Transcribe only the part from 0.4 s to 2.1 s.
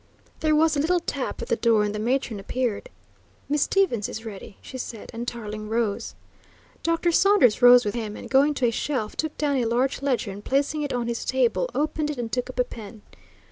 was a little tap at the door and the